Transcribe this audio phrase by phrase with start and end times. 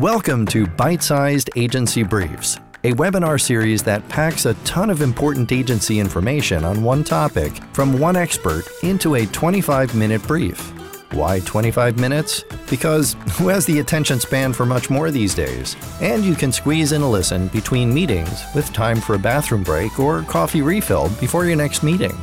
[0.00, 5.52] Welcome to Bite Sized Agency Briefs, a webinar series that packs a ton of important
[5.52, 10.72] agency information on one topic from one expert into a 25 minute brief.
[11.12, 12.44] Why 25 minutes?
[12.70, 15.76] Because who has the attention span for much more these days?
[16.00, 20.00] And you can squeeze in a listen between meetings with time for a bathroom break
[20.00, 22.16] or coffee refill before your next meeting.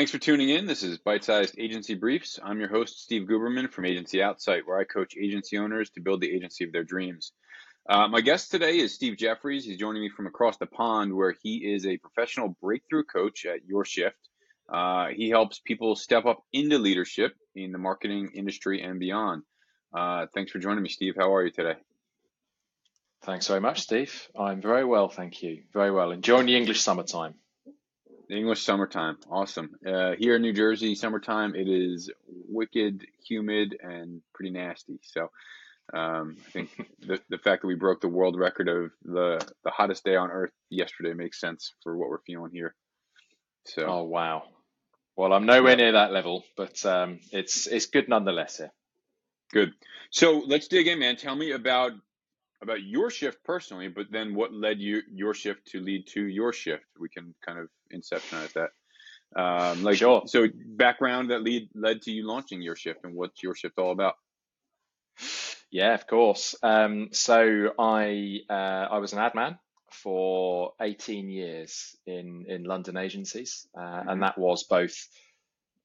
[0.00, 0.64] Thanks for tuning in.
[0.64, 2.40] This is Bite Sized Agency Briefs.
[2.42, 6.22] I'm your host, Steve Guberman from Agency Outsight, where I coach agency owners to build
[6.22, 7.32] the agency of their dreams.
[7.86, 9.66] Uh, my guest today is Steve Jeffreys.
[9.66, 13.66] He's joining me from across the pond, where he is a professional breakthrough coach at
[13.66, 14.16] Your Shift.
[14.72, 19.42] Uh, he helps people step up into leadership in the marketing industry and beyond.
[19.94, 21.12] Uh, thanks for joining me, Steve.
[21.18, 21.74] How are you today?
[23.24, 24.30] Thanks very much, Steve.
[24.34, 25.64] I'm very well, thank you.
[25.74, 26.10] Very well.
[26.10, 27.34] Enjoying the English summertime.
[28.32, 29.76] English summertime, awesome.
[29.86, 35.00] Uh, here in New Jersey, summertime, it is wicked, humid, and pretty nasty.
[35.02, 35.30] So,
[35.92, 39.70] um, I think the the fact that we broke the world record of the the
[39.70, 42.74] hottest day on earth yesterday makes sense for what we're feeling here.
[43.66, 44.44] So, oh wow.
[45.16, 48.72] Well, I'm nowhere near that level, but um, it's it's good nonetheless here.
[49.52, 49.72] Good.
[50.10, 51.16] So let's dig in, man.
[51.16, 51.92] Tell me about
[52.62, 56.52] about your shift personally, but then what led you your shift to lead to your
[56.52, 56.84] shift?
[56.98, 58.70] We can kind of inceptionize that.
[59.36, 60.22] Um, like sure.
[60.26, 63.92] so background that lead led to you launching your shift and what's your shift all
[63.92, 64.14] about?
[65.70, 66.56] Yeah, of course.
[66.62, 69.58] Um, so I uh, I was an ad man
[69.92, 74.08] for 18 years in in London agencies, uh, mm-hmm.
[74.08, 74.96] and that was both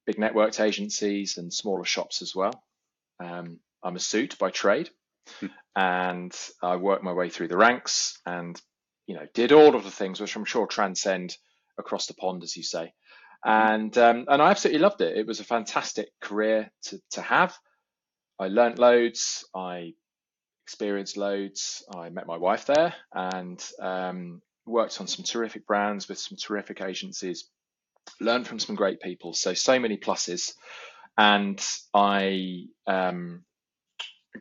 [0.06, 2.64] big networked agencies and smaller shops as well.
[3.24, 4.90] Um, I'm a suit by trade,
[5.76, 8.60] and I worked my way through the ranks and
[9.06, 11.38] you know did all of the things which I'm sure transcend
[11.78, 12.94] across the pond, as you say.
[13.44, 15.18] And um, and I absolutely loved it.
[15.18, 17.56] It was a fantastic career to to have.
[18.40, 19.46] I learnt loads.
[19.56, 19.94] I
[20.66, 21.84] experienced loads.
[21.96, 26.82] I met my wife there and um, worked on some terrific brands with some terrific
[26.82, 27.48] agencies.
[28.20, 29.34] Learned from some great people.
[29.34, 30.54] So so many pluses.
[31.18, 33.46] And I um,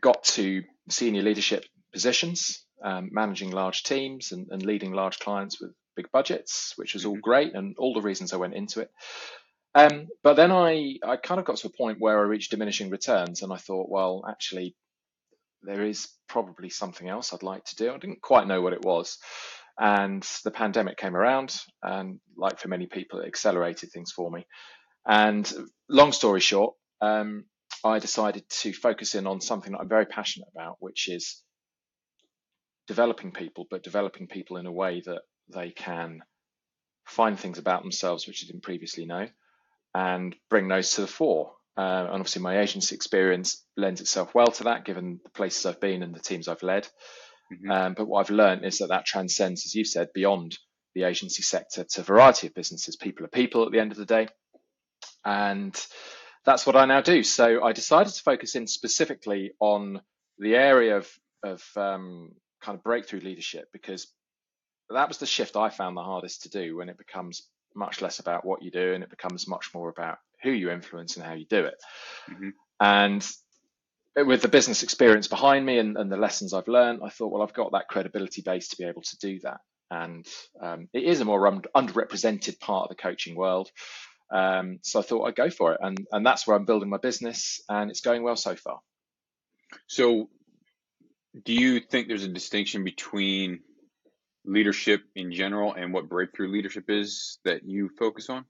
[0.00, 5.72] got to senior leadership positions, um, managing large teams and, and, leading large clients with
[5.96, 7.20] big budgets, which was all mm-hmm.
[7.20, 8.90] great and all the reasons I went into it.
[9.74, 12.90] Um, but then I, I kind of got to a point where I reached diminishing
[12.90, 14.76] returns and I thought, well, actually,
[15.62, 17.92] there is probably something else I'd like to do.
[17.92, 19.18] I didn't quite know what it was.
[19.78, 24.46] And the pandemic came around, and like for many people, it accelerated things for me.
[25.04, 25.52] And
[25.88, 27.46] long story short, um,
[27.82, 31.42] I decided to focus in on something that I'm very passionate about, which is
[32.86, 36.22] developing people, but developing people in a way that they can
[37.06, 39.28] find things about themselves which they didn't previously know
[39.94, 41.52] and bring those to the fore.
[41.76, 45.80] Uh, and obviously, my agency experience lends itself well to that, given the places I've
[45.80, 46.86] been and the teams I've led.
[47.52, 47.70] Mm-hmm.
[47.70, 50.56] Um, but what I've learned is that that transcends, as you've said, beyond
[50.94, 52.96] the agency sector to a variety of businesses.
[52.96, 54.28] People are people at the end of the day.
[55.24, 55.74] And
[56.44, 57.22] that's what I now do.
[57.22, 60.00] So I decided to focus in specifically on
[60.38, 61.10] the area of,
[61.42, 62.30] of um,
[62.62, 64.06] kind of breakthrough leadership because
[64.90, 67.42] that was the shift I found the hardest to do when it becomes
[67.74, 71.16] much less about what you do and it becomes much more about who you influence
[71.16, 71.82] and how you do it.
[72.30, 72.50] Mm-hmm.
[72.80, 73.26] And
[74.16, 77.42] with the business experience behind me and, and, the lessons I've learned, I thought, well,
[77.42, 79.58] I've got that credibility base to be able to do that.
[79.90, 80.26] And
[80.60, 83.70] um, it is a more underrepresented part of the coaching world.
[84.30, 86.96] Um, so I thought I'd go for it, and and that's where I'm building my
[86.96, 88.80] business, and it's going well so far.
[89.86, 90.30] So,
[91.44, 93.60] do you think there's a distinction between
[94.44, 98.44] leadership in general and what breakthrough leadership is that you focus on?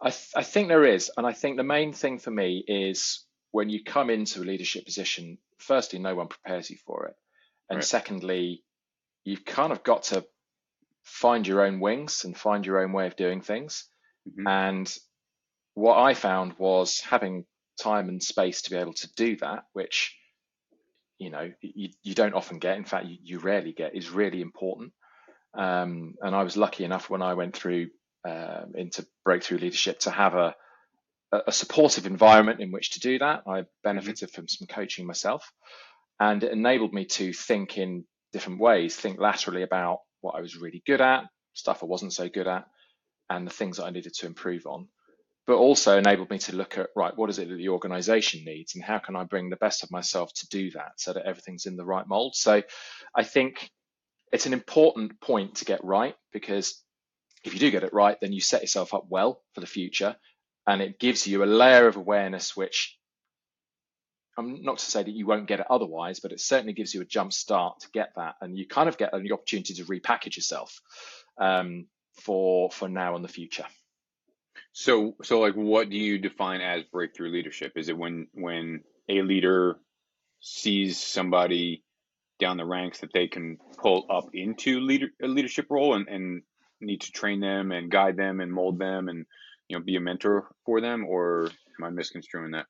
[0.00, 3.24] I, th- I think there is, and I think the main thing for me is
[3.52, 5.38] when you come into a leadership position.
[5.58, 7.14] Firstly, no one prepares you for it,
[7.70, 7.84] and right.
[7.84, 8.62] secondly,
[9.24, 10.24] you've kind of got to
[11.02, 13.88] find your own wings and find your own way of doing things.
[14.28, 14.46] Mm-hmm.
[14.46, 14.98] And
[15.74, 17.44] what I found was having
[17.80, 20.14] time and space to be able to do that, which
[21.18, 22.76] you know you, you don't often get.
[22.76, 24.92] In fact, you, you rarely get, is really important.
[25.56, 27.88] Um, and I was lucky enough when I went through
[28.28, 30.54] um, into breakthrough leadership to have a
[31.32, 33.42] a supportive environment in which to do that.
[33.48, 34.34] I benefited mm-hmm.
[34.34, 35.50] from some coaching myself,
[36.20, 40.56] and it enabled me to think in different ways, think laterally about what I was
[40.56, 42.66] really good at, stuff I wasn't so good at,
[43.28, 44.88] and the things that I needed to improve on,
[45.46, 48.74] but also enabled me to look at, right, what is it that the organization needs
[48.74, 51.66] and how can I bring the best of myself to do that so that everything's
[51.66, 52.34] in the right mold.
[52.34, 52.62] So
[53.14, 53.70] I think
[54.32, 56.82] it's an important point to get right because
[57.44, 60.16] if you do get it right, then you set yourself up well for the future.
[60.66, 62.98] and it gives you a layer of awareness which
[64.38, 67.00] I'm not to say that you won't get it otherwise, but it certainly gives you
[67.00, 70.36] a jump start to get that, and you kind of get the opportunity to repackage
[70.36, 70.80] yourself
[71.38, 71.86] um,
[72.22, 73.64] for for now and the future.
[74.78, 77.72] So, so like, what do you define as breakthrough leadership?
[77.76, 79.78] Is it when when a leader
[80.40, 81.82] sees somebody
[82.38, 86.42] down the ranks that they can pull up into leader a leadership role and, and
[86.82, 89.24] need to train them and guide them and mold them and
[89.66, 91.46] you know be a mentor for them, or
[91.78, 92.66] am I misconstruing that?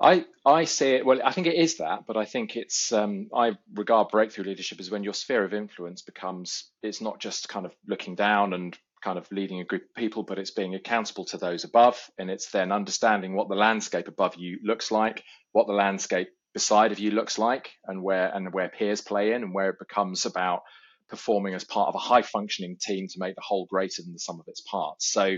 [0.00, 3.30] I, I see it, well, I think it is that, but I think it's, um,
[3.34, 7.66] I regard breakthrough leadership as when your sphere of influence becomes, it's not just kind
[7.66, 11.24] of looking down and kind of leading a group of people, but it's being accountable
[11.26, 11.98] to those above.
[12.18, 16.92] And it's then understanding what the landscape above you looks like, what the landscape beside
[16.92, 20.26] of you looks like, and where, and where peers play in, and where it becomes
[20.26, 20.62] about
[21.08, 24.18] performing as part of a high functioning team to make the whole greater than the
[24.18, 25.10] sum of its parts.
[25.10, 25.36] So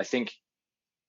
[0.00, 0.32] I think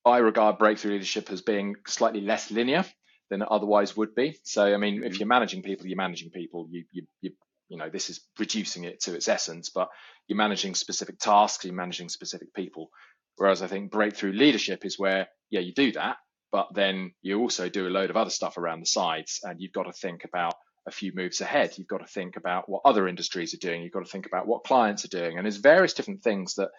[0.06, 2.86] I regard breakthrough leadership as being slightly less linear
[3.30, 4.38] than it otherwise would be.
[4.44, 5.20] So, I mean, if mm-hmm.
[5.20, 6.68] you're managing people, you're managing people.
[6.70, 7.32] You, you, you,
[7.70, 9.90] you know, this is reducing it to its essence, but
[10.28, 12.90] you're managing specific tasks, you're managing specific people.
[13.38, 16.18] Whereas I think breakthrough leadership is where, yeah, you do that,
[16.52, 19.72] but then you also do a load of other stuff around the sides, and you've
[19.72, 20.54] got to think about
[20.88, 21.74] a few moves ahead.
[21.78, 23.82] You've got to think about what other industries are doing.
[23.82, 26.70] You've got to think about what clients are doing, and there's various different things that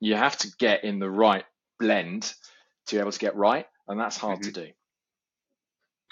[0.00, 1.44] you have to get in the right
[1.80, 2.32] blend
[2.86, 4.52] to be able to get right, and that's hard mm-hmm.
[4.52, 4.72] to do.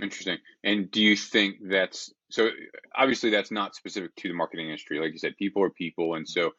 [0.01, 0.39] Interesting.
[0.65, 2.49] And do you think that's so?
[2.97, 4.99] Obviously, that's not specific to the marketing industry.
[4.99, 6.53] Like you said, people are people, and so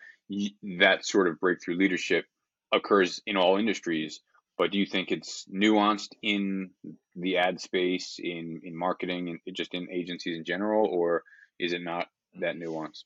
[0.80, 2.26] that sort of breakthrough leadership
[2.72, 4.22] occurs in all industries.
[4.58, 6.70] But do you think it's nuanced in
[7.16, 11.24] the ad space, in in marketing, and just in agencies in general, or
[11.60, 12.08] is it not
[12.40, 13.06] that nuanced?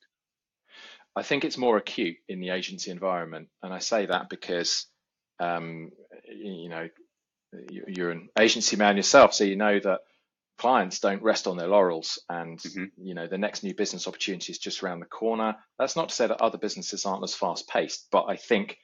[1.16, 4.86] I think it's more acute in the agency environment, and I say that because
[5.40, 5.90] um,
[6.28, 6.88] you know,
[7.70, 10.00] you're an agency man yourself, so you know that
[10.58, 12.84] clients don't rest on their laurels and mm-hmm.
[12.96, 15.56] you know the next new business opportunity is just around the corner.
[15.78, 18.76] That's not to say that other businesses aren't as fast paced but i think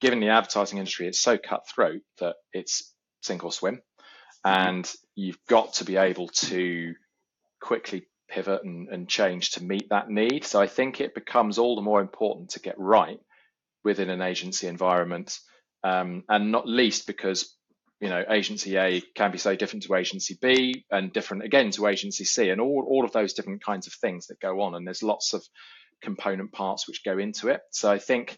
[0.00, 2.92] given the advertising industry it's so cutthroat that it's
[3.22, 3.80] sink or swim.
[4.44, 6.94] And you've got to be able to
[7.60, 10.44] quickly pivot and, and change to meet that need.
[10.44, 13.18] So i think it becomes all the more important to get right
[13.84, 15.38] within an agency environment
[15.84, 17.56] um, and not least because
[18.02, 21.86] you know agency A can be so different to agency B and different again to
[21.86, 24.84] agency C, and all all of those different kinds of things that go on, and
[24.84, 25.42] there's lots of
[26.02, 27.60] component parts which go into it.
[27.70, 28.36] So I think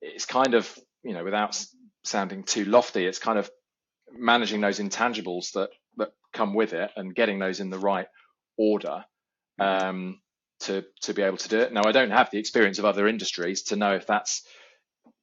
[0.00, 0.72] it's kind of
[1.02, 1.60] you know without
[2.04, 3.50] sounding too lofty, it's kind of
[4.12, 8.06] managing those intangibles that that come with it and getting those in the right
[8.56, 9.04] order
[9.58, 10.20] um,
[10.60, 11.72] to to be able to do it.
[11.72, 14.46] Now I don't have the experience of other industries to know if that's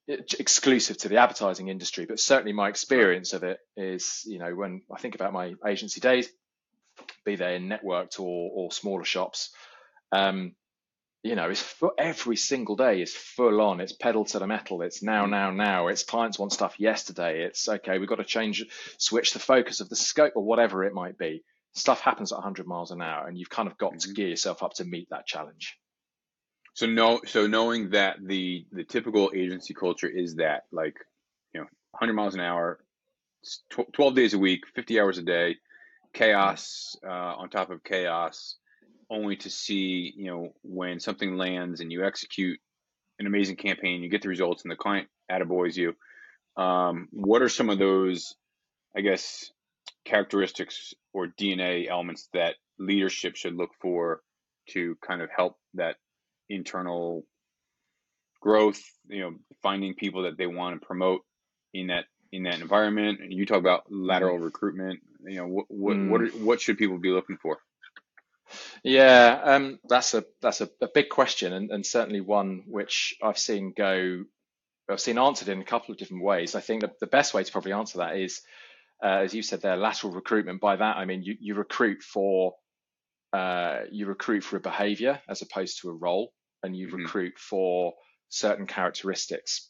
[0.07, 4.81] exclusive to the advertising industry, but certainly my experience of it is, you know, when
[4.94, 6.29] I think about my agency days,
[7.25, 9.51] be they in networked or, or smaller shops,
[10.11, 10.55] um,
[11.23, 13.79] you know, it's for every single day is full on.
[13.79, 14.81] It's pedal to the metal.
[14.81, 15.88] It's now, now, now.
[15.88, 17.45] It's clients want stuff yesterday.
[17.45, 17.97] It's okay.
[17.97, 18.65] We've got to change,
[18.97, 21.44] switch the focus of the scope or whatever it might be.
[21.75, 24.09] Stuff happens at 100 miles an hour, and you've kind of got mm-hmm.
[24.09, 25.77] to gear yourself up to meet that challenge.
[26.73, 30.97] So no, so knowing that the the typical agency culture is that like,
[31.53, 32.79] you know, 100 miles an hour,
[33.93, 35.57] 12 days a week, 50 hours a day,
[36.13, 38.57] chaos uh, on top of chaos,
[39.09, 42.59] only to see you know when something lands and you execute
[43.19, 45.94] an amazing campaign, you get the results, and the client attaboys you.
[46.61, 48.35] Um, what are some of those,
[48.95, 49.51] I guess,
[50.06, 54.21] characteristics or DNA elements that leadership should look for
[54.69, 55.97] to kind of help that
[56.50, 57.26] internal
[58.42, 61.21] growth, you know, finding people that they want to promote
[61.73, 63.19] in that in that environment.
[63.30, 64.45] You talk about lateral mm-hmm.
[64.45, 65.00] recruitment.
[65.26, 66.09] You know, what what mm.
[66.09, 67.57] what, are, what should people be looking for?
[68.83, 73.38] Yeah, um, that's a that's a, a big question, and, and certainly one which I've
[73.38, 74.23] seen go,
[74.90, 76.56] I've seen answered in a couple of different ways.
[76.56, 78.42] I think that the best way to probably answer that is,
[79.02, 80.59] uh, as you said there, lateral recruitment.
[80.59, 82.56] By that I mean you you recruit for
[83.33, 86.97] uh, you recruit for a behavior as opposed to a role, and you mm-hmm.
[86.97, 87.94] recruit for
[88.30, 89.69] certain characteristics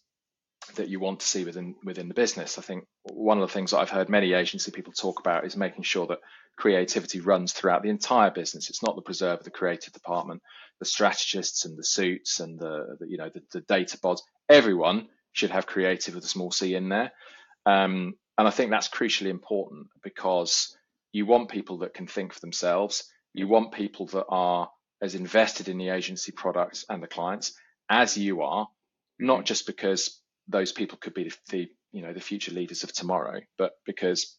[0.75, 2.57] that you want to see within within the business.
[2.57, 5.57] I think one of the things that I've heard many agency people talk about is
[5.57, 6.19] making sure that
[6.57, 8.69] creativity runs throughout the entire business.
[8.69, 10.41] It's not the preserve of the creative department,
[10.79, 14.21] the strategists and the suits and the, the you know the, the, data bods.
[14.49, 17.11] Everyone should have creative with a small c in there,
[17.65, 20.77] um, and I think that's crucially important because
[21.11, 23.03] you want people that can think for themselves.
[23.33, 24.69] You want people that are
[25.01, 27.53] as invested in the agency products and the clients
[27.89, 28.67] as you are,
[29.19, 33.41] not just because those people could be the you know the future leaders of tomorrow,
[33.57, 34.37] but because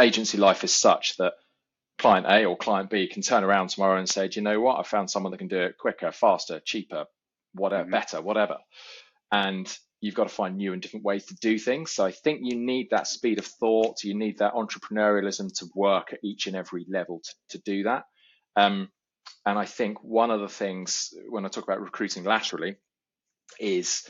[0.00, 1.32] agency life is such that
[1.98, 4.78] client A or client B can turn around tomorrow and say, do you know what?
[4.78, 7.06] I found someone that can do it quicker, faster, cheaper,
[7.54, 7.92] whatever, mm-hmm.
[7.92, 8.58] better, whatever.
[9.32, 9.66] And
[10.06, 11.90] you've got to find new and different ways to do things.
[11.90, 14.04] So I think you need that speed of thought.
[14.04, 18.04] You need that entrepreneurialism to work at each and every level to, to do that.
[18.54, 18.88] Um,
[19.44, 22.76] and I think one of the things when I talk about recruiting laterally
[23.58, 24.08] is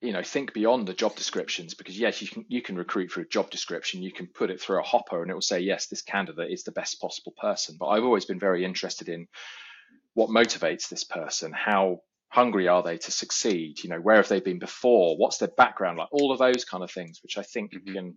[0.00, 3.20] you know think beyond the job descriptions because yes you can you can recruit for
[3.20, 5.86] a job description you can put it through a hopper and it will say yes
[5.86, 9.26] this candidate is the best possible person but i've always been very interested in
[10.14, 14.40] what motivates this person how hungry are they to succeed you know where have they
[14.40, 17.72] been before what's their background like all of those kind of things which i think
[17.72, 17.94] mm-hmm.
[17.94, 18.14] can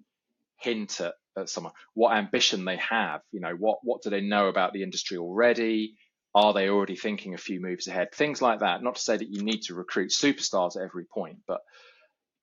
[0.58, 4.48] hint at, at someone what ambition they have you know what what do they know
[4.48, 5.96] about the industry already
[6.34, 8.13] are they already thinking a few moves ahead?
[8.13, 8.82] Things like that.
[8.82, 11.60] Not to say that you need to recruit superstars at every point, but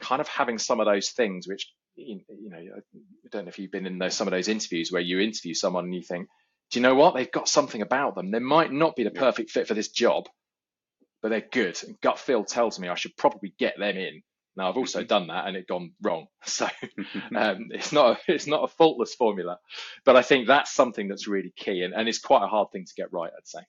[0.00, 3.72] kind of having some of those things, which you know, I don't know if you've
[3.72, 6.28] been in those, some of those interviews where you interview someone and you think,
[6.70, 7.14] do you know what?
[7.14, 8.30] They've got something about them.
[8.30, 10.28] They might not be the perfect fit for this job,
[11.22, 11.78] but they're good.
[11.87, 14.22] And gut feel tells me I should probably get them in.
[14.56, 16.26] Now I've also done that and it gone wrong.
[16.46, 16.66] So
[17.37, 19.58] um, it's not a, it's not a faultless formula,
[20.04, 22.84] but I think that's something that's really key and, and it's quite a hard thing
[22.84, 23.32] to get right.
[23.37, 23.60] I'd say.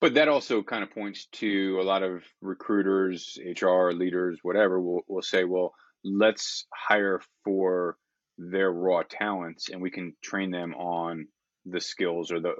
[0.00, 5.02] But that also kind of points to a lot of recruiters, HR leaders, whatever, will,
[5.06, 7.98] will say, well, let's hire for
[8.38, 11.28] their raw talents and we can train them on
[11.66, 12.54] the skills or the,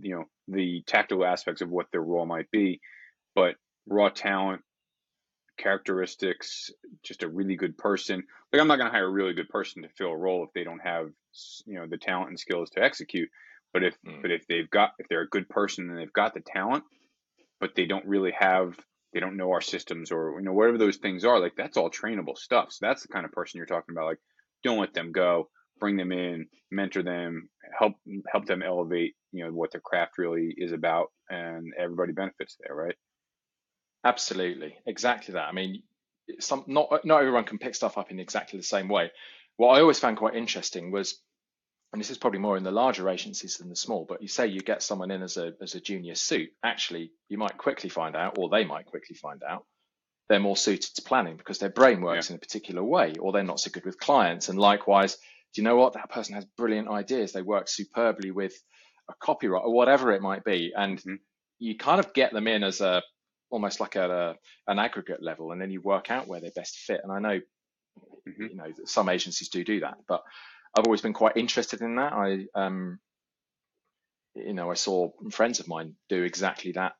[0.00, 2.80] you know, the tactical aspects of what their role might be.
[3.34, 4.62] But raw talent,
[5.58, 6.70] characteristics,
[7.02, 8.22] just a really good person.
[8.52, 10.52] Like, I'm not going to hire a really good person to fill a role if
[10.54, 11.10] they don't have,
[11.66, 13.28] you know, the talent and skills to execute.
[13.72, 14.22] But if mm.
[14.22, 16.84] but if they've got if they're a good person and they've got the talent,
[17.60, 18.74] but they don't really have
[19.12, 21.90] they don't know our systems or you know whatever those things are, like that's all
[21.90, 22.68] trainable stuff.
[22.70, 24.06] So that's the kind of person you're talking about.
[24.06, 24.20] Like
[24.62, 25.48] don't let them go,
[25.80, 27.94] bring them in, mentor them, help
[28.30, 32.76] help them elevate you know what their craft really is about, and everybody benefits there,
[32.76, 32.94] right?
[34.04, 35.48] Absolutely, exactly that.
[35.48, 35.82] I mean,
[36.40, 39.10] some not not everyone can pick stuff up in exactly the same way.
[39.56, 41.20] What I always found quite interesting was
[41.94, 44.48] and this is probably more in the larger agencies than the small, but you say
[44.48, 48.16] you get someone in as a, as a junior suit, actually, you might quickly find
[48.16, 49.64] out, or they might quickly find out,
[50.28, 52.34] they're more suited to planning because their brain works yeah.
[52.34, 54.48] in a particular way, or they're not so good with clients.
[54.48, 55.14] And likewise,
[55.54, 55.92] do you know what?
[55.92, 57.32] That person has brilliant ideas.
[57.32, 58.60] They work superbly with
[59.08, 60.72] a copyright or whatever it might be.
[60.76, 61.14] And mm-hmm.
[61.60, 63.02] you kind of get them in as a
[63.54, 64.34] almost like at a,
[64.66, 67.00] an aggregate level, and then you work out where they best fit.
[67.04, 67.40] And I know,
[68.28, 68.42] mm-hmm.
[68.42, 70.22] you know, some agencies do do that, but
[70.76, 72.12] I've always been quite interested in that.
[72.12, 72.98] I, um,
[74.34, 76.94] you know, I saw friends of mine do exactly that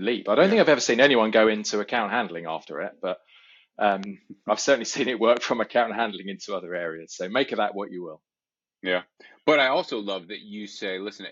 [0.00, 0.28] leap.
[0.28, 0.50] I don't yeah.
[0.50, 3.18] think I've ever seen anyone go into account handling after it, but
[3.78, 4.02] um,
[4.48, 7.14] I've certainly seen it work from account handling into other areas.
[7.14, 8.20] So make of that what you will.
[8.82, 9.02] Yeah.
[9.46, 11.26] But I also love that you say, listen,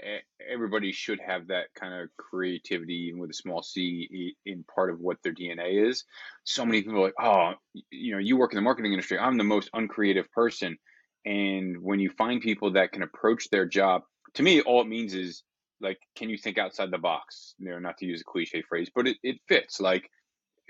[0.53, 4.99] everybody should have that kind of creativity, even with a small c, in part of
[4.99, 6.05] what their DNA is.
[6.45, 7.53] So many people are like, oh,
[7.91, 9.19] you know, you work in the marketing industry.
[9.19, 10.79] I'm the most uncreative person.
[11.25, 14.03] And when you find people that can approach their job,
[14.35, 15.43] to me, all it means is
[15.81, 17.55] like, can you think outside the box?
[17.59, 19.81] You know, not to use a cliche phrase, but it, it fits.
[19.81, 20.11] Like,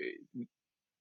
[0.01, 0.43] eh,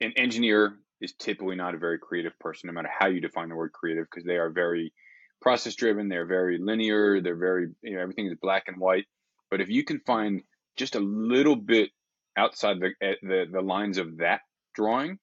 [0.00, 3.56] an engineer is typically not a very creative person, no matter how you define the
[3.56, 4.92] word creative, because they are very
[5.40, 9.04] process driven, they're very linear, they're very, you know, everything is black and white.
[9.50, 10.42] But if you can find
[10.76, 11.90] just a little bit
[12.36, 14.40] outside the, eh, the, the lines of that
[14.74, 15.18] drawing,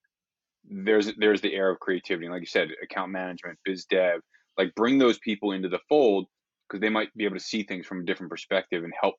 [0.68, 2.26] there's there's the air of creativity.
[2.26, 4.20] And like you said, account management, biz dev,
[4.58, 6.26] like bring those people into the fold
[6.68, 9.14] because they might be able to see things from a different perspective and help,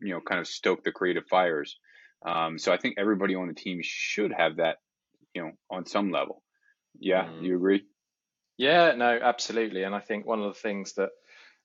[0.00, 1.78] you know, kind of stoke the creative fires.
[2.24, 4.76] Um, so I think everybody on the team should have that,
[5.34, 6.42] you know, on some level.
[6.98, 7.42] Yeah, mm.
[7.42, 7.84] you agree?
[8.56, 9.82] Yeah, no, absolutely.
[9.82, 11.10] And I think one of the things that,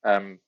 [0.04, 0.40] um,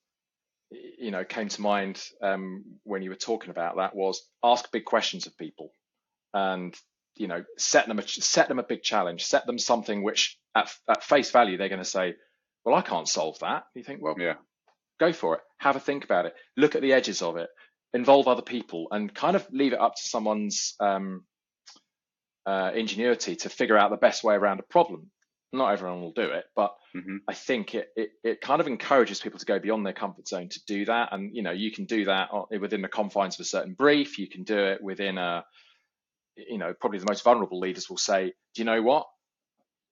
[0.72, 4.86] you know, came to mind um, when you were talking about that was ask big
[4.86, 5.74] questions of people.
[6.34, 6.76] And
[7.18, 10.72] you know, set them a, set them a big challenge, set them something which at,
[10.90, 12.16] at face value they're going to say,
[12.64, 13.64] well, I can't solve that.
[13.76, 14.36] You think, well, yeah,
[15.00, 15.42] go for it.
[15.60, 16.34] Have a think about it.
[16.58, 17.50] Look at the edges of it.
[17.94, 21.26] Involve other people, and kind of leave it up to someone's um,
[22.46, 25.12] uh, ingenuity to figure out the best way around a problem.
[25.54, 27.18] Not everyone will do it, but mm-hmm.
[27.28, 30.48] I think it, it it kind of encourages people to go beyond their comfort zone
[30.50, 31.10] to do that.
[31.12, 32.30] And you know, you can do that
[32.60, 34.18] within the confines of a certain brief.
[34.18, 35.44] You can do it within a
[36.36, 39.08] you know, probably the most vulnerable leaders will say, do you know what?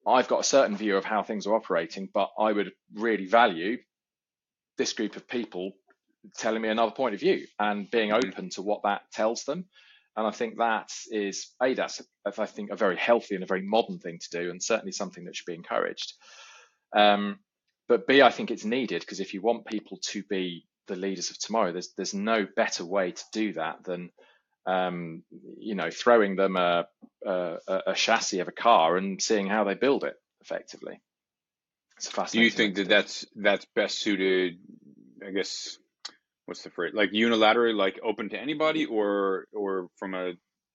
[0.07, 3.77] I've got a certain view of how things are operating, but I would really value
[4.77, 5.73] this group of people
[6.37, 8.27] telling me another point of view and being mm-hmm.
[8.27, 9.65] open to what that tells them.
[10.15, 13.61] And I think that is a that's I think a very healthy and a very
[13.61, 16.13] modern thing to do, and certainly something that should be encouraged.
[16.95, 17.39] Um,
[17.87, 21.29] but B, I think it's needed because if you want people to be the leaders
[21.29, 24.09] of tomorrow, there's there's no better way to do that than
[24.65, 25.23] um,
[25.57, 26.87] you know throwing them a,
[27.25, 31.01] a, a chassis of a car and seeing how they build it effectively.
[32.39, 34.59] Do you think that that's that's best suited?
[35.25, 35.77] I guess
[36.49, 36.93] what's the phrase?
[36.93, 40.33] Like unilaterally, like open to anybody, or or from a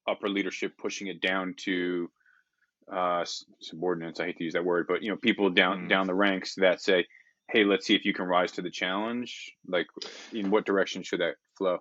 [0.08, 2.08] upper leadership pushing it down to
[2.90, 3.24] uh,
[3.60, 4.20] subordinates.
[4.20, 5.88] I hate to use that word, but you know, people down mm.
[5.88, 7.06] down the ranks that say,
[7.50, 9.88] "Hey, let's see if you can rise to the challenge." Like,
[10.32, 11.80] in what direction should that flow?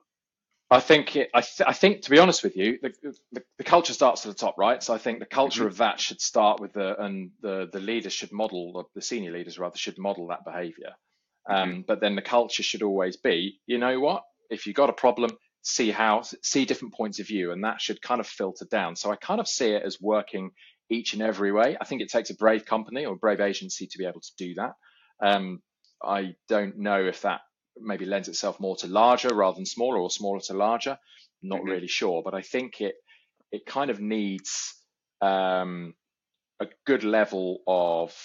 [0.72, 2.92] I think it, I, th- I think to be honest with you, the,
[3.32, 4.82] the, the, culture starts at the top, right?
[4.82, 5.68] So I think the culture mm-hmm.
[5.68, 9.60] of that should start with the and the the leaders should model the senior leaders
[9.60, 10.96] rather should model that behavior.
[11.50, 11.84] Um.
[11.88, 14.24] But then the culture should always be, you know what?
[14.50, 15.32] If you've got a problem,
[15.64, 18.96] see how see different points of view, and that should kind of filter down.
[18.96, 20.52] So I kind of see it as working
[20.90, 21.78] each and every way.
[21.80, 24.32] I think it takes a brave company or a brave agency to be able to
[24.38, 24.74] do that.
[25.22, 25.62] Um,
[26.04, 27.42] I don't know if that
[27.78, 30.98] maybe lends itself more to larger rather than smaller or smaller to larger.
[31.42, 31.70] Not mm-hmm.
[31.70, 32.96] really sure, but I think it
[33.52, 34.74] it kind of needs
[35.22, 35.94] um,
[36.60, 38.16] a good level of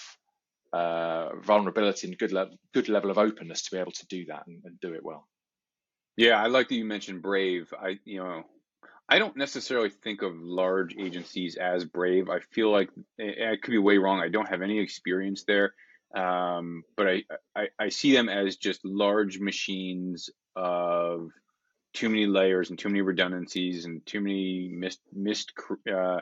[0.73, 4.45] uh, vulnerability and good level good level of openness to be able to do that
[4.47, 5.27] and, and do it well.
[6.17, 7.73] Yeah, I like that you mentioned brave.
[7.79, 8.43] I you know
[9.09, 12.29] I don't necessarily think of large agencies as brave.
[12.29, 14.19] I feel like I could be way wrong.
[14.19, 15.73] I don't have any experience there.
[16.15, 17.23] Um, but I,
[17.55, 21.29] I, I see them as just large machines of
[21.93, 25.53] too many layers and too many redundancies and too many missed missed
[25.91, 26.19] uh,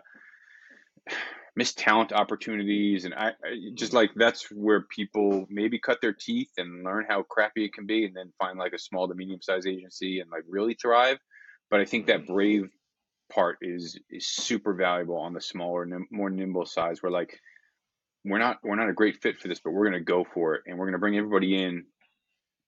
[1.58, 6.52] missed talent opportunities and I, I, just like that's where people maybe cut their teeth
[6.58, 9.42] and learn how crappy it can be and then find like a small to medium
[9.42, 11.18] sized agency and like really thrive
[11.70, 12.70] but i think that brave
[13.34, 17.40] part is is super valuable on the smaller more nimble size where like
[18.28, 20.56] we're not we're not a great fit for this, but we're going to go for
[20.56, 21.86] it, and we're going to bring everybody in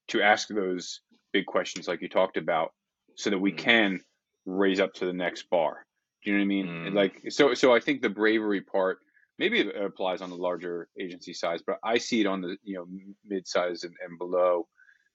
[0.10, 1.02] to ask those
[1.34, 2.72] big questions like you talked about,
[3.16, 3.58] so that we mm.
[3.58, 4.00] can
[4.46, 5.86] raise up to the next bar.
[6.24, 6.68] Do you know what I mean?
[6.68, 6.94] Mm.
[6.94, 9.00] Like so so I think the bravery part
[9.40, 12.76] maybe it applies on the larger agency size, but I see it on the you
[12.76, 12.86] know
[13.26, 14.68] mid size and, and below,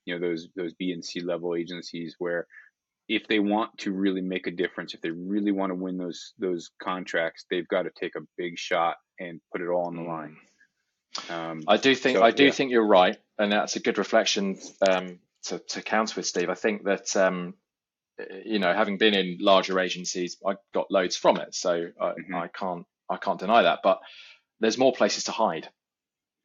[0.07, 2.47] you know those those B and C level agencies where
[3.09, 6.33] if they want to really make a difference, if they really want to win those
[6.38, 10.03] those contracts, they've got to take a big shot and put it all on the
[10.03, 10.09] mm.
[10.09, 10.37] line.
[11.31, 12.51] Um, I do think so, I do yeah.
[12.51, 16.51] think you're right, and that's a good reflection um, to, to counter with Steve.
[16.51, 17.55] I think that um,
[18.44, 22.35] you know, having been in larger agencies, I got loads from it, so I, mm-hmm.
[22.35, 23.81] I can't I can't deny that.
[23.83, 24.00] But
[24.61, 25.68] there's more places to hide,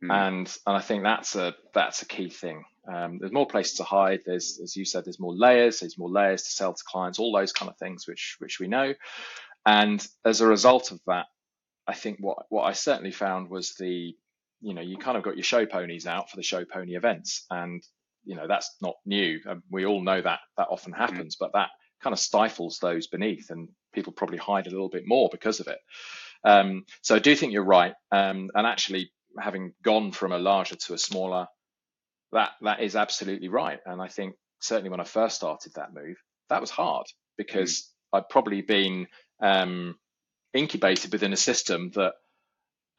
[0.04, 0.12] mm.
[0.12, 2.64] and and I think that's a that's a key thing.
[2.92, 4.22] Um, there's more places to hide.
[4.26, 5.80] There's, as you said, there's more layers.
[5.80, 7.20] There's more layers to sell to clients.
[7.20, 8.94] All those kind of things, which which we know.
[9.66, 11.28] And as a result of that,
[11.88, 14.16] I think what what I certainly found was the,
[14.62, 17.46] you know, you kind of got your show ponies out for the show pony events,
[17.52, 17.84] and
[18.30, 19.40] you know that's not new.
[19.48, 21.02] Um, we all know that that often mm-hmm.
[21.02, 21.70] happens, but that
[22.02, 25.68] kind of stifles those beneath, and people probably hide a little bit more because of
[25.68, 25.80] it.
[26.44, 30.76] Um, so I do think you're right, um, and actually having gone from a larger
[30.76, 31.48] to a smaller
[32.32, 33.80] that that is absolutely right.
[33.86, 36.18] And I think certainly when I first started that move,
[36.50, 38.18] that was hard because mm.
[38.18, 39.08] I'd probably been
[39.42, 39.96] um,
[40.54, 42.14] incubated within a system that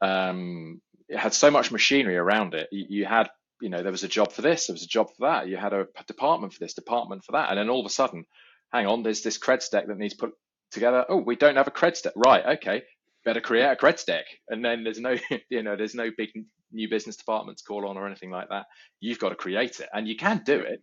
[0.01, 2.67] um, had so much machinery around it.
[2.71, 3.29] You, you, had,
[3.61, 5.47] you know, there was a job for this, there was a job for that.
[5.47, 8.25] You had a department for this, department for that, and then all of a sudden,
[8.71, 10.31] hang on, there's this creds deck that needs put
[10.71, 11.05] together.
[11.09, 12.57] Oh, we don't have a creds deck, right?
[12.57, 12.83] Okay,
[13.23, 14.25] better create a creds deck.
[14.49, 15.15] And then there's no,
[15.49, 16.29] you know, there's no big
[16.71, 18.65] new business departments call on or anything like that.
[18.99, 20.81] You've got to create it, and you can do it.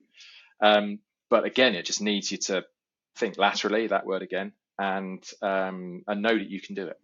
[0.62, 2.64] Um, but again, it just needs you to
[3.16, 3.88] think laterally.
[3.88, 6.98] That word again, and um, and know that you can do it.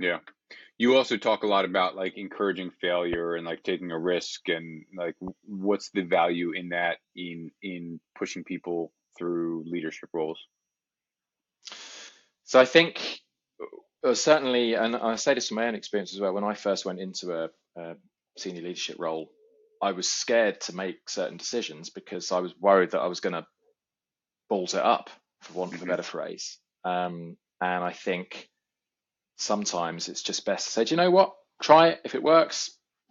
[0.00, 0.18] Yeah.
[0.76, 4.84] You also talk a lot about like encouraging failure and like taking a risk and
[4.96, 10.40] like what's the value in that in in pushing people through leadership roles.
[12.44, 13.20] So I think
[14.04, 16.34] uh, certainly, and I say this from my own experience as well.
[16.34, 17.48] When I first went into a,
[17.80, 17.94] a
[18.36, 19.30] senior leadership role,
[19.82, 23.32] I was scared to make certain decisions because I was worried that I was going
[23.32, 23.46] to
[24.50, 25.08] balls it up,
[25.40, 25.90] for want of a mm-hmm.
[25.90, 26.58] better phrase.
[26.84, 28.48] Um, and I think
[29.36, 31.34] sometimes it's just best to say, do you know what?
[31.62, 32.00] Try it.
[32.04, 32.70] If it works,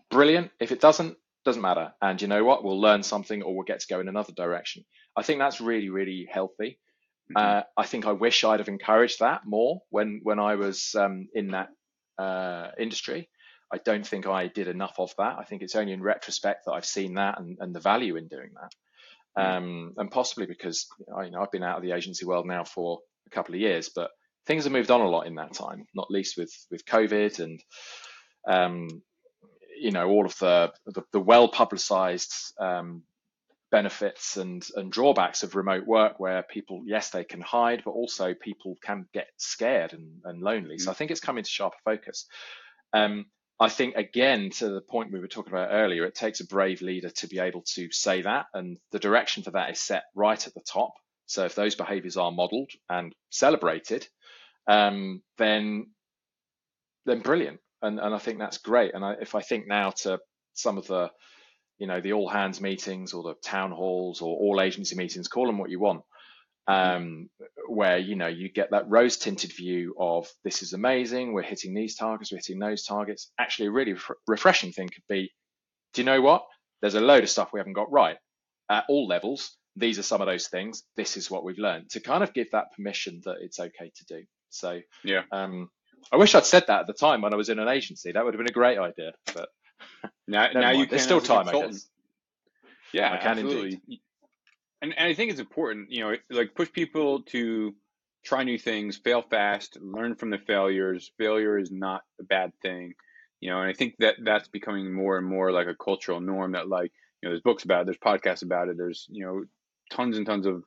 [0.10, 0.52] brilliant.
[0.60, 1.94] If it doesn't, doesn't matter.
[2.02, 2.64] And you know what?
[2.64, 4.86] We'll learn something or we'll get to go in another direction.
[5.16, 6.80] I think that's really, really healthy.
[7.36, 7.58] Mm-hmm.
[7.58, 11.30] Uh, I think I wish I'd have encouraged that more when when I was um,
[11.34, 11.70] in that
[12.18, 13.30] uh, industry.
[13.72, 15.38] I don't think I did enough of that.
[15.40, 18.28] I think it's only in retrospect that I've seen that and, and the value in
[18.28, 18.72] doing that.
[19.36, 19.56] Hmm.
[19.56, 20.88] Um, and possibly because
[21.24, 23.90] you know, I've been out of the agency world now for a couple of years,
[23.90, 24.12] but
[24.46, 27.64] things have moved on a lot in that time, not least with with COVID and
[28.48, 29.02] um,
[29.80, 33.04] you know all of the the, the well publicized um,
[33.72, 38.34] benefits and and drawbacks of remote work, where people yes they can hide, but also
[38.34, 40.78] people can get scared and, and lonely.
[40.78, 42.28] So I think it's come into sharper focus.
[42.94, 43.26] Um,
[43.60, 46.82] I think again to the point we were talking about earlier, it takes a brave
[46.82, 50.46] leader to be able to say that, and the direction for that is set right
[50.48, 50.94] at the top.
[51.26, 54.08] So if those behaviours are modelled and celebrated,
[54.68, 55.88] um, then
[57.06, 58.94] then brilliant, and and I think that's great.
[58.94, 60.20] And I, if I think now to
[60.54, 61.10] some of the,
[61.80, 65.48] you know, the all hands meetings or the town halls or all agency meetings, call
[65.48, 66.02] them what you want,
[66.68, 67.30] um,
[67.68, 71.74] where you know you get that rose tinted view of this is amazing, we're hitting
[71.74, 73.32] these targets, we're hitting those targets.
[73.40, 75.32] Actually, a really re- refreshing thing could be,
[75.94, 76.44] do you know what?
[76.82, 78.18] There's a load of stuff we haven't got right
[78.70, 79.58] at all levels.
[79.76, 80.84] These are some of those things.
[80.96, 84.06] This is what we've learned to kind of give that permission that it's okay to
[84.06, 84.24] do.
[84.54, 85.70] So yeah, um,
[86.12, 88.12] I wish I'd said that at the time when I was in an agency.
[88.12, 89.14] That would have been a great idea.
[89.34, 89.50] But
[90.28, 90.92] now, now you can.
[90.92, 91.88] There's still time, I guess.
[92.94, 93.74] Yeah, I can absolutely.
[93.74, 94.00] indeed.
[94.82, 97.74] And, and I think it's important, you know, like push people to
[98.24, 101.12] try new things, fail fast, learn from the failures.
[101.18, 102.94] Failure is not a bad thing,
[103.40, 103.62] you know.
[103.62, 106.52] And I think that that's becoming more and more like a cultural norm.
[106.52, 109.44] That like, you know, there's books about it, there's podcasts about it, there's you know,
[109.90, 110.64] tons and tons of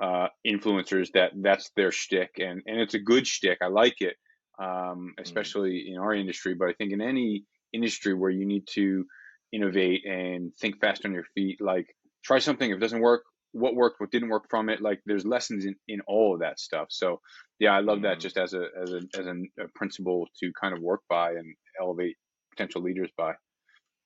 [0.00, 3.58] uh, influencers that that's their shtick, and and it's a good shtick.
[3.60, 4.16] I like it,
[4.60, 5.94] um, especially mm.
[5.94, 6.54] in our industry.
[6.54, 9.04] But I think in any industry where you need to
[9.52, 11.86] innovate and think fast on your feet, like
[12.24, 12.70] try something.
[12.70, 14.80] If it doesn't work, what worked, what didn't work from it.
[14.80, 16.88] Like there's lessons in, in all of that stuff.
[16.90, 17.20] So
[17.58, 18.02] yeah, I love mm.
[18.02, 21.30] that just as a as a as a, a principle to kind of work by
[21.32, 22.16] and elevate
[22.52, 23.32] potential leaders by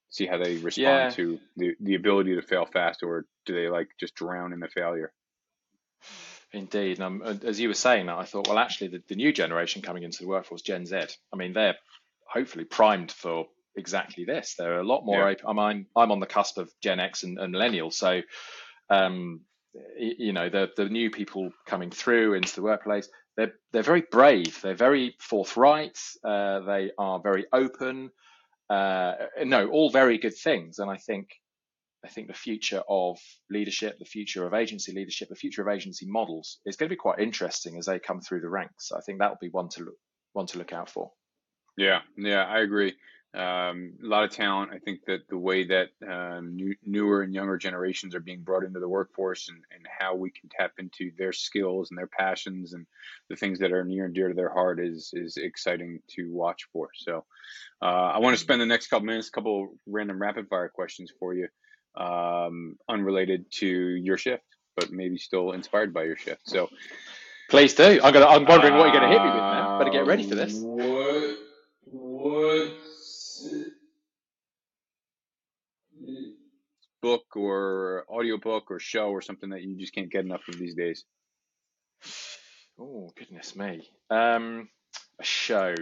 [0.09, 1.09] see how they respond yeah.
[1.09, 4.67] to the, the ability to fail fast or do they like just drown in the
[4.67, 5.11] failure
[6.53, 9.33] Indeed, and um, as you were saying that, I thought, well, actually, the, the new
[9.33, 10.97] generation coming into the workforce, Gen Z,
[11.33, 11.75] I mean, they're
[12.27, 14.53] hopefully primed for exactly this.
[14.55, 15.29] They're a lot more yeah.
[15.29, 15.45] open.
[15.47, 18.21] I mean, I'm on the cusp of Gen X and, and millennials, so
[18.89, 19.41] um,
[19.97, 24.61] you know, the the new people coming through into the workplace, they're they're very brave.
[24.61, 25.97] They're very forthright.
[26.23, 28.11] Uh, they are very open.
[28.69, 29.13] Uh,
[29.43, 31.29] no, all very good things, and I think
[32.05, 33.17] I think the future of
[33.49, 36.97] leadership, the future of agency leadership, the future of agency models is going to be
[36.97, 38.91] quite interesting as they come through the ranks.
[38.91, 39.97] I think that will be one to look
[40.33, 41.11] one to look out for.
[41.77, 42.93] Yeah, yeah, I agree.
[43.35, 44.71] Um, a lot of talent.
[44.73, 48.63] I think that the way that um, new, newer and younger generations are being brought
[48.63, 52.73] into the workforce and, and how we can tap into their skills and their passions
[52.73, 52.85] and
[53.29, 56.67] the things that are near and dear to their heart is is exciting to watch
[56.71, 56.89] for.
[56.95, 57.25] So,
[57.81, 61.11] uh, I want to spend the next couple minutes, a couple random rapid fire questions
[61.19, 61.47] for you
[61.95, 64.43] um, unrelated to your shift,
[64.75, 66.41] but maybe still inspired by your shift.
[66.47, 66.69] So,
[67.49, 67.99] please do.
[68.03, 68.27] I'm gonna.
[68.27, 69.79] I'm wondering what you're gonna hit me with now.
[69.79, 70.53] Better get ready for this.
[70.53, 71.37] What?
[71.85, 72.73] What?
[77.01, 80.57] Book or audio book or show or something that you just can't get enough of
[80.57, 81.03] these days.
[82.79, 83.89] Oh goodness me.
[84.09, 84.69] Um,
[85.19, 85.75] a show.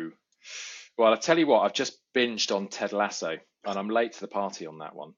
[0.97, 1.61] Well, I tell you what.
[1.61, 5.13] I've just binged on Ted Lasso, and I'm late to the party on that one.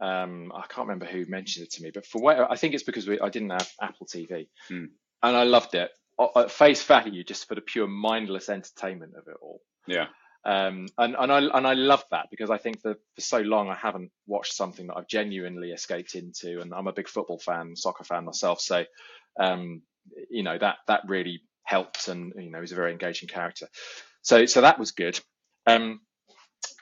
[0.00, 2.82] Um, I can't remember who mentioned it to me, but for what I think it's
[2.82, 4.84] because we, I didn't have Apple TV, hmm.
[5.22, 5.90] and I loved it
[6.36, 9.60] at face value, just for the pure mindless entertainment of it all.
[9.86, 10.06] Yeah.
[10.44, 13.68] Um, and and I and I love that because I think that for so long
[13.68, 17.74] I haven't watched something that I've genuinely escaped into, and I'm a big football fan,
[17.74, 18.84] soccer fan myself, so
[19.40, 19.82] um,
[20.30, 23.66] you know that that really helped, and you know he's a very engaging character.
[24.22, 25.18] So so that was good.
[25.66, 26.00] Um,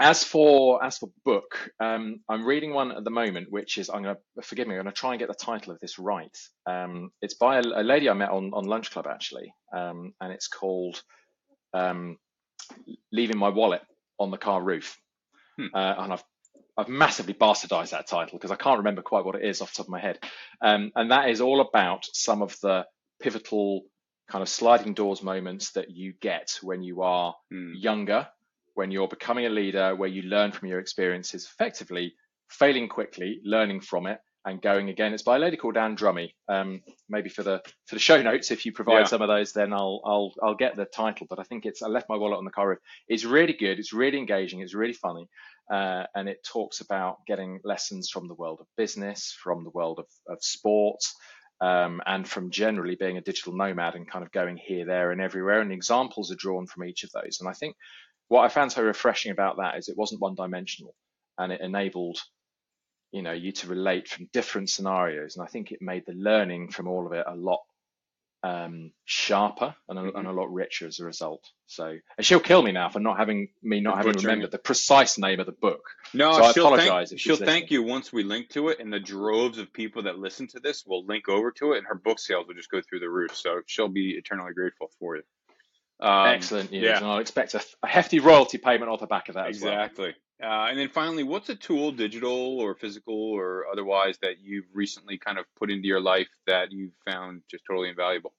[0.00, 4.02] as for as for book, um, I'm reading one at the moment, which is I'm
[4.02, 4.74] gonna forgive me.
[4.74, 6.36] I'm gonna try and get the title of this right.
[6.66, 10.32] Um, it's by a, a, lady I met on on Lunch Club actually, um, and
[10.32, 11.00] it's called
[11.72, 12.18] um,
[13.12, 13.82] "Leaving My Wallet
[14.18, 14.98] on the Car Roof,"
[15.56, 15.66] hmm.
[15.72, 16.24] uh, and I've
[16.76, 19.78] I've massively bastardized that title because I can't remember quite what it is off the
[19.78, 20.18] top of my head,
[20.60, 22.84] um, and that is all about some of the
[23.22, 23.82] pivotal
[24.28, 27.74] kind of sliding doors moments that you get when you are hmm.
[27.76, 28.26] younger
[28.74, 32.14] when you're becoming a leader where you learn from your experiences effectively
[32.48, 36.34] failing quickly learning from it and going again it's by a lady called anne Drummy.
[36.48, 39.04] um, maybe for the for the show notes if you provide yeah.
[39.04, 41.88] some of those then i'll i'll i'll get the title but i think it's i
[41.88, 44.92] left my wallet on the car roof it's really good it's really engaging it's really
[44.92, 45.28] funny
[45.72, 49.98] uh, and it talks about getting lessons from the world of business from the world
[49.98, 51.16] of, of sports
[51.60, 55.20] um, and from generally being a digital nomad and kind of going here, there, and
[55.20, 55.60] everywhere.
[55.60, 57.38] And examples are drawn from each of those.
[57.40, 57.76] And I think
[58.28, 60.94] what I found so refreshing about that is it wasn't one dimensional
[61.38, 62.18] and it enabled
[63.12, 66.70] you know you to relate from different scenarios and I think it made the learning
[66.70, 67.60] from all of it a lot
[68.44, 70.18] um, sharper and a, mm-hmm.
[70.18, 71.42] and a, lot richer as a result.
[71.66, 75.16] So, and she'll kill me now for not having me not having remembered the precise
[75.16, 75.80] name of the book.
[76.12, 77.08] No, so I apologize.
[77.08, 80.18] Thank, she'll thank you once we link to it, and the droves of people that
[80.18, 82.82] listen to this will link over to it, and her book sales will just go
[82.82, 83.34] through the roof.
[83.34, 85.24] So she'll be eternally grateful for it.
[86.00, 86.96] Um, Excellent news, yeah.
[86.96, 89.48] and I'll expect a, a, hefty royalty payment off the back of that.
[89.48, 90.14] Exactly.
[90.40, 90.50] Well.
[90.50, 95.18] Uh, and then finally, what's a tool, digital or physical or otherwise, that you've recently
[95.18, 98.32] kind of put into your life that you've found just totally invaluable?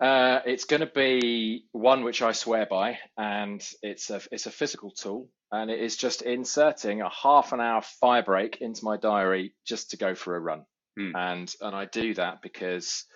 [0.00, 4.50] Uh, it's going to be one which I swear by, and it's a it's a
[4.50, 8.96] physical tool, and it is just inserting a half an hour fire break into my
[8.96, 10.66] diary just to go for a run,
[10.96, 11.16] hmm.
[11.16, 13.06] and and I do that because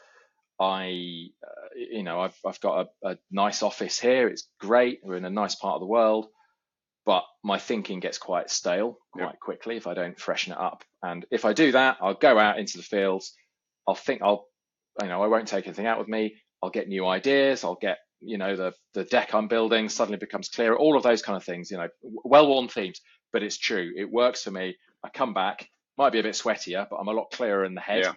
[0.61, 4.29] I, uh, you know, I've I've got a, a nice office here.
[4.29, 5.01] It's great.
[5.03, 6.29] We're in a nice part of the world,
[7.05, 10.85] but my thinking gets quite stale quite quickly if I don't freshen it up.
[11.03, 13.35] And if I do that, I'll go out into the fields.
[13.87, 14.47] I'll think I'll
[15.01, 16.37] you know, I won't take anything out with me.
[16.63, 17.65] I'll get new ideas.
[17.65, 20.77] I'll get, you know, the the deck I'm building suddenly becomes clearer.
[20.77, 23.01] All of those kind of things, you know, well-worn themes,
[23.33, 23.93] but it's true.
[23.97, 24.77] It works for me.
[25.03, 27.81] I come back, might be a bit sweatier, but I'm a lot clearer in the
[27.81, 28.13] head, yeah.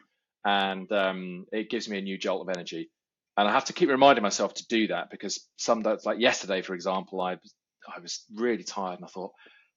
[0.45, 2.89] And um, it gives me a new jolt of energy.
[3.37, 6.61] And I have to keep reminding myself to do that because some days, like yesterday,
[6.61, 7.33] for example, I
[7.93, 9.31] I was really tired and I thought,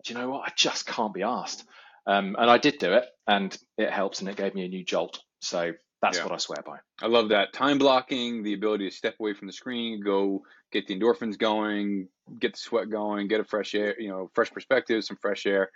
[0.05, 0.49] do you know what?
[0.49, 1.65] I just can't be asked.
[2.07, 4.85] Um, and I did do it, and it helps, and it gave me a new
[4.85, 5.21] jolt.
[5.41, 6.25] So that's yeah.
[6.25, 6.79] what I swear by.
[7.03, 10.87] I love that time blocking, the ability to step away from the screen, go get
[10.87, 15.05] the endorphins going, get the sweat going, get a fresh air, you know, fresh perspective,
[15.05, 15.71] some fresh air.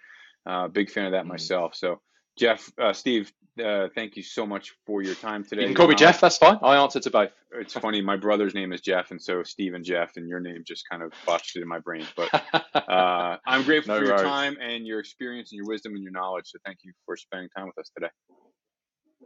[0.46, 1.28] Uh, big fan of that mm.
[1.28, 1.74] myself.
[1.74, 2.00] So,
[2.38, 5.62] Jeff, uh, Steve, uh, thank you so much for your time today.
[5.62, 6.21] You can call me Jeff.
[6.21, 6.59] That's fine.
[6.62, 7.31] I answer to both.
[7.53, 8.01] It's funny.
[8.01, 11.03] My brother's name is Jeff, and so Steve and Jeff, and your name just kind
[11.03, 12.07] of botched it in my brain.
[12.17, 12.31] But
[12.75, 16.12] uh, I'm grateful no for your time and your experience and your wisdom and your
[16.12, 16.47] knowledge.
[16.47, 18.11] So, thank you for spending time with us today.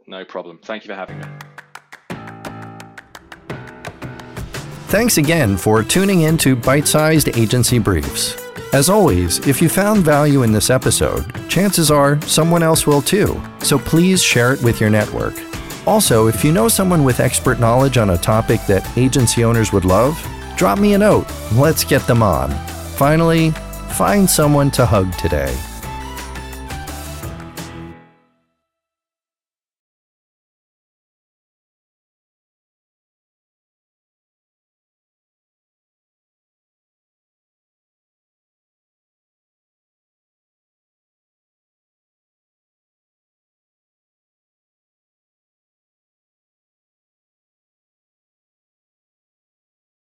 [0.07, 0.59] No problem.
[0.63, 1.25] Thank you for having me.
[4.87, 8.46] Thanks again for tuning in to Bite Sized Agency Briefs.
[8.73, 13.41] As always, if you found value in this episode, chances are someone else will too,
[13.59, 15.33] so please share it with your network.
[15.87, 19.85] Also, if you know someone with expert knowledge on a topic that agency owners would
[19.85, 20.21] love,
[20.57, 21.31] drop me a note.
[21.53, 22.51] Let's get them on.
[22.97, 23.51] Finally,
[23.95, 25.55] find someone to hug today.